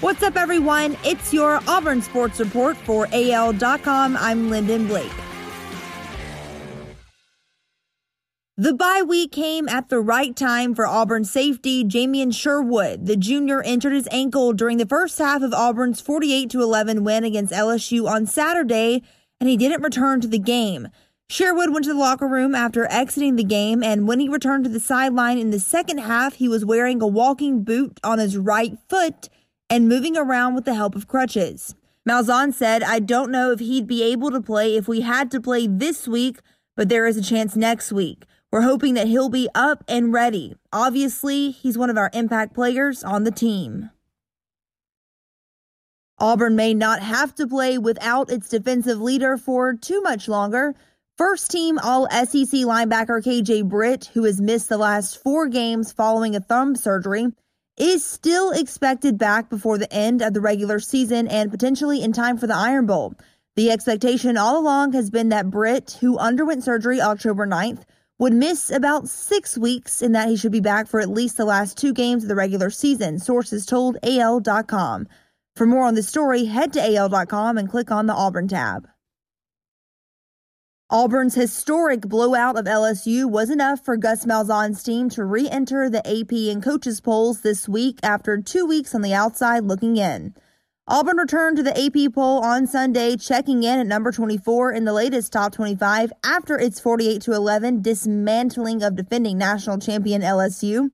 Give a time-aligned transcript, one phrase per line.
[0.00, 0.96] What's up, everyone?
[1.04, 4.16] It's your Auburn Sports Report for AL.com.
[4.16, 5.12] I'm Lyndon Blake.
[8.56, 13.04] The bye week came at the right time for Auburn safety Jamien Sherwood.
[13.04, 17.52] The junior injured his ankle during the first half of Auburn's 48 11 win against
[17.52, 19.02] LSU on Saturday,
[19.38, 20.88] and he didn't return to the game.
[21.28, 24.70] Sherwood went to the locker room after exiting the game, and when he returned to
[24.70, 28.78] the sideline in the second half, he was wearing a walking boot on his right
[28.88, 29.28] foot
[29.70, 31.74] and moving around with the help of crutches.
[32.06, 35.40] Malzahn said, I don't know if he'd be able to play if we had to
[35.40, 36.40] play this week,
[36.76, 38.24] but there is a chance next week.
[38.50, 40.56] We're hoping that he'll be up and ready.
[40.72, 43.90] Obviously, he's one of our impact players on the team.
[46.18, 50.74] Auburn may not have to play without its defensive leader for too much longer.
[51.16, 56.34] First team All SEC linebacker KJ Britt, who has missed the last four games following
[56.34, 57.28] a thumb surgery,
[57.80, 62.36] is still expected back before the end of the regular season and potentially in time
[62.36, 63.14] for the Iron Bowl.
[63.56, 67.84] The expectation all along has been that Britt, who underwent surgery October 9th,
[68.18, 71.46] would miss about six weeks and that he should be back for at least the
[71.46, 75.08] last two games of the regular season, sources told AL.com.
[75.56, 78.86] For more on the story, head to AL.com and click on the Auburn tab.
[80.92, 86.04] Auburn's historic blowout of LSU was enough for Gus Malzahn's team to re enter the
[86.04, 90.34] AP and coaches polls this week after two weeks on the outside looking in.
[90.88, 94.92] Auburn returned to the AP poll on Sunday, checking in at number 24 in the
[94.92, 100.90] latest top 25 after its 48 11 dismantling of defending national champion LSU.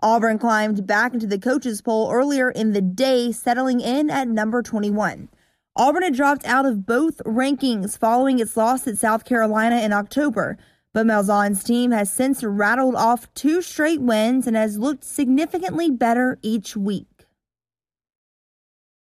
[0.00, 4.62] Auburn climbed back into the coaches poll earlier in the day, settling in at number
[4.62, 5.30] 21.
[5.78, 10.58] Auburn had dropped out of both rankings following its loss at South Carolina in October,
[10.92, 16.36] but Malzahn's team has since rattled off two straight wins and has looked significantly better
[16.42, 17.26] each week.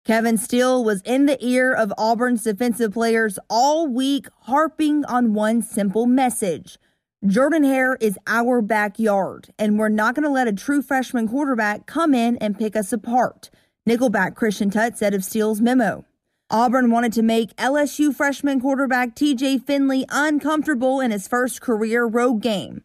[0.04, 5.62] Kevin Steele was in the ear of Auburn's defensive players all week, harping on one
[5.62, 6.78] simple message.
[7.26, 11.86] Jordan Hare is our backyard, and we're not going to let a true freshman quarterback
[11.86, 13.50] come in and pick us apart.
[13.88, 16.04] Nickelback Christian Tutt said of Steele's memo.
[16.52, 22.42] Auburn wanted to make LSU freshman quarterback TJ Finley uncomfortable in his first career road
[22.42, 22.82] game.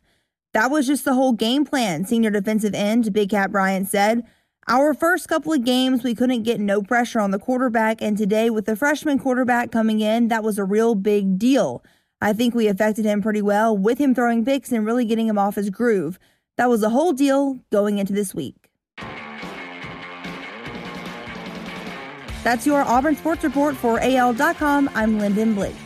[0.54, 4.24] That was just the whole game plan, senior defensive end Big Cat Bryant said.
[4.68, 8.52] Our first couple of games, we couldn't get no pressure on the quarterback, and today,
[8.52, 11.84] with the freshman quarterback coming in, that was a real big deal.
[12.22, 15.40] I think we affected him pretty well with him throwing picks and really getting him
[15.40, 16.20] off his groove.
[16.58, 18.65] That was a whole deal going into this week.
[22.46, 24.92] That's your Auburn Sports Report for AL.com.
[24.94, 25.85] I'm Lyndon Blake.